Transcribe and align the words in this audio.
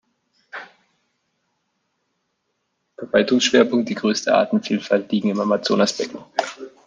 Verbreitungsschwerpunkt 2.97 3.87
die 3.87 3.93
größte 3.93 4.33
Artenvielfalt 4.33 5.11
liegen 5.11 5.29
im 5.29 5.39
Amazonasbecken. 5.39 6.17